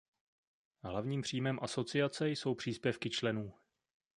[0.83, 3.53] Hlavním příjmem asociace jsou příspěvky členů.